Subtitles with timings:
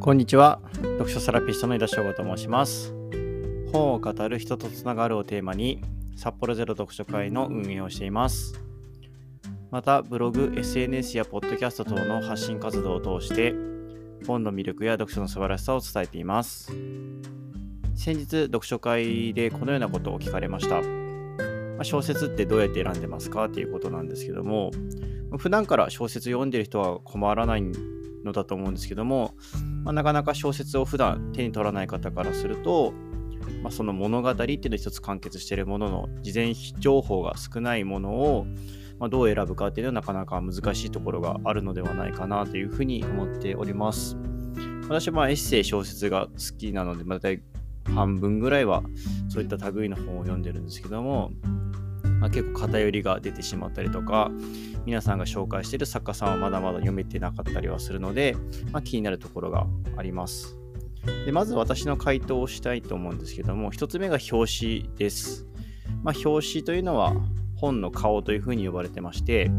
[0.00, 0.60] こんにちは。
[0.76, 2.94] 読書セラピストの井田翔吾と申します。
[3.70, 5.82] 本を語る人とつながるをテーマに
[6.16, 8.58] 札幌ゼロ読書会の運営をしています。
[9.70, 13.54] またブログ SNS やポッドキャスト等の発信活動を通して
[14.26, 16.72] 本の魅力や読書の素晴らしさを伝えています。
[17.94, 20.80] 先日読書会でこのようなことを聞かれました。
[21.84, 23.46] 小説ってどうやって選んでますか？
[23.46, 24.70] っていうことなんですけども
[25.36, 27.64] 普段から小説読んでる人は困らない
[28.24, 29.34] のだと思うんですけども、
[29.84, 32.92] まあ、なかなか小説を普段手に取らない方からすると、
[33.62, 38.46] まあ、その物語っていうのを一つ完結しているものの事前情報が少ないものを、
[38.98, 44.16] まあ、どう選ぶかっていうのはなかなか難しいところがあるのではないかなというふうに思っております。
[44.88, 47.42] 私はまあエッセイ小説が好きなので、まあ、大体
[47.92, 48.82] 半分ぐらいは
[49.28, 51.30] そういった類の本を読んでるんですけども、
[52.24, 54.30] まあ、結構偏りが出てしまったりとか
[54.86, 58.34] 皆さんが紹介している作家さんはまだまだ読めてなかったりはするので、
[58.72, 59.66] まあ、気になるところが
[59.98, 60.56] あります。
[61.26, 65.46] でまず私の回答をしたいと思うんですけども1つ目が表紙です。
[66.02, 67.14] まあ、表紙というのは
[67.56, 69.50] 本の顔というふうに呼ばれてまして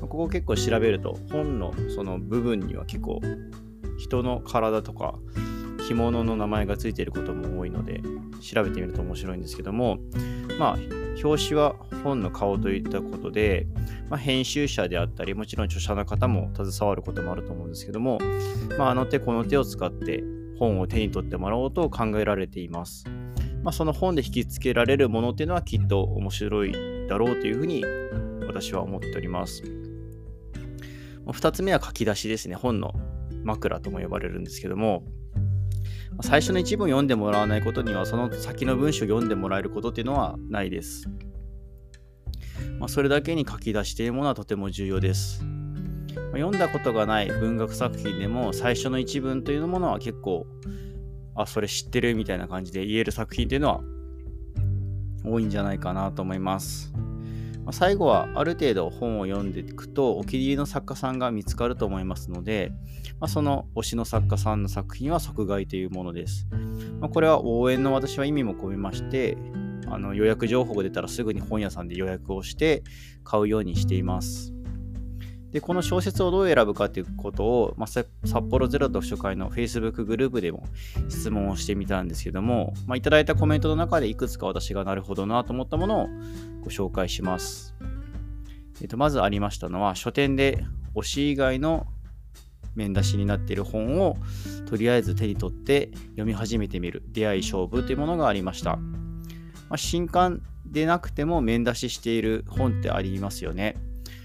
[0.00, 3.20] ここ結構調べると本のその部分には結構
[3.98, 5.16] 人の体とか
[5.88, 8.02] 着物の名前がついていることも多いので
[8.40, 9.98] 調べてみると面白いんですけども
[10.60, 13.66] まあ表紙は本の顔といったことで、
[14.08, 18.18] まあ、編集者であったりもちろん著者の方も携わることもあると思うんですけども、
[18.78, 20.24] まあ、あの手この手を使って
[20.58, 23.04] 本を手に取ってもらおうと考えられています。
[23.62, 26.72] まあ、その本で引きつけられるものっていうのはきっと面白い
[27.08, 27.82] だろうというふうに
[28.46, 29.62] 私は思っております。
[31.26, 32.54] 2つ目は書き出しですね。
[32.54, 32.92] 本の
[33.42, 35.02] 枕とも呼ばれるんですけども、
[36.22, 41.08] 最初の一文読んでもらわないことには、その先の文章を読んでもらえることっていうのはないです。
[42.78, 45.44] まあ、それだけに書き出しているものはとても重要です。
[45.44, 50.46] まあ、読んだことがない文学作品でも最初の一文というものは結構、
[51.34, 53.80] あ、それ知ってるみたいな感じで言える作品というのは
[55.24, 56.92] 多いんじゃないかなと思います。
[57.64, 62.72] まあ、最後はある程度本を読んでいくとお気に入りの作家さんが見つかると思いますので、
[63.20, 66.46] まあ、その推しの作家さんの作品は即買いというものです。
[67.00, 69.36] まあ、これは応援の私は意味も込めまして
[69.86, 72.82] あの予約情報が出たらすぐに本屋さんで予約をして
[73.22, 74.53] 買うようにしています。
[75.54, 78.08] で、この小説をどう選ぶかということを、まあ、札
[78.50, 80.64] 幌ゼロ読書会の Facebook グループでも
[81.08, 86.08] 質問をしてみたんですけども、まあ、いただいたコメントの中でいくつか私がなるほどなと思ったものを
[86.60, 87.76] ご紹介します。
[88.82, 90.64] えっと、まずありましたのは、書店で
[90.96, 91.86] 推し以外の
[92.74, 94.16] 面出しになっている本を
[94.66, 98.74] とりあえず手に取って読み始めてみる出会い勝負というものがありました。
[98.74, 103.76] まあ、新刊でなくても面出ししている本ってありますよね。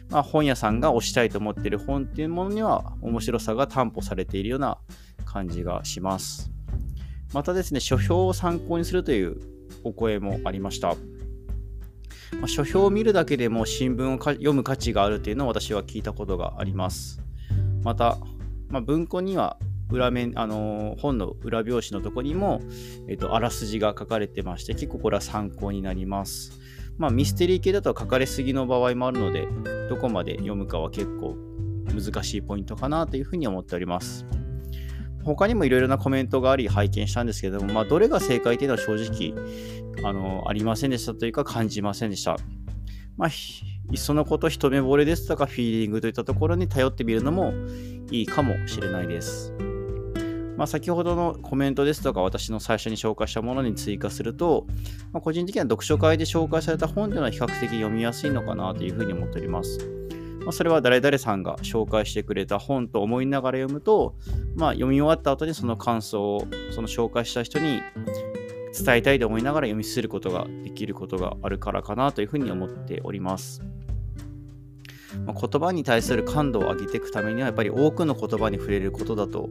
[0.10, 4.78] まあ、本屋さんが推したいと思っている本っていうものには面白さが担保されているような
[5.26, 6.52] 感じがします。
[7.34, 9.38] またですね、書評を参考にするという
[9.84, 10.96] お声もありました。
[12.40, 17.22] まあ、書評を見るだけでも新聞を読む価値があるというのを私は聞いたことがあります。
[17.84, 18.18] また、
[18.70, 19.58] まあ、文庫には
[19.92, 22.62] 裏面、あのー、本の裏表紙のとこにも、
[23.08, 26.60] えっ、と、あらすじが書かれてまして、結構これは参考になります。
[27.00, 29.48] まあ、ミステリー系だと書かれすぎの場合もあるので、
[29.90, 31.38] どこまで読むかは結構
[31.88, 34.26] 難しいポイントかなというふうに思っております。
[35.24, 39.34] 他にもいろいろなコメントがあり拝見したんですけども、まあ、どれが正解というのは正直
[40.04, 42.38] あのありませんでしたというか感じませんでした。
[43.16, 43.32] まあ、い
[43.96, 47.54] っそのこと一目惚れですとかフィーリングといったところに頼ってみるのも
[48.12, 49.54] いいかもしれないです。
[50.60, 54.68] まあ、先ほどのコメントですとか私の最初に紹介したものに追加すると、
[55.14, 59.80] まあ、個人的には読書会で紹介された本というのは比較的読みやすいのかなというふうに思っております。
[60.42, 64.18] まあ、それは誰々さんが紹介してくれた本と思いながら読むと、
[64.58, 67.82] まあ、読み終わった後にその感想をその紹介した人に
[68.78, 73.62] 伝えたいと思いながら読み進ることができることがあるからかなというふうに思っております。
[75.26, 79.50] まあ、言葉に対する感度を上げていくためにはやっぱり多くの言葉に触れることだと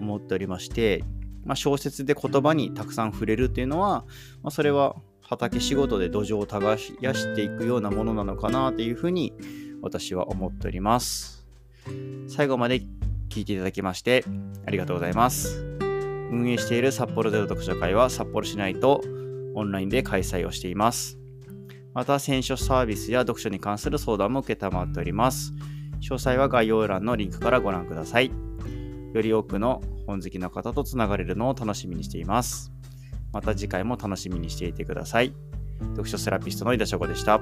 [0.00, 1.04] 思っておりまして、
[1.44, 4.04] まあ、小説で言葉にたくさん触れるっていうのは、
[4.42, 9.32] まあ、それは畑仕事で土壌を耕していくようなものなのかなというふうに
[9.80, 11.46] 私は思っております。
[12.28, 12.82] 最後まで
[13.28, 14.24] 聞いていただきまして
[14.66, 15.64] ありがとうございます。
[16.30, 19.02] 運営している札幌ゼロ読書会は札幌市内と
[19.54, 21.21] オンラインで開催をしています。
[21.94, 25.52] また、選書サービスや読書に関する相談も承っております。
[26.00, 28.30] 詳細は概要欄のリンクからご覧ください。
[29.12, 32.72] より多くの本好きの方とつながれるのを楽しみにしています。
[33.32, 35.34] また次回も楽しみにしていてください。
[35.90, 37.40] 読書セラピストの井田翔子でした。